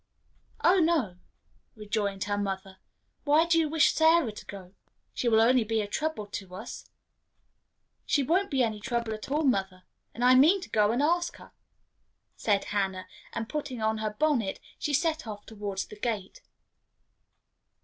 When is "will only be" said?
5.27-5.79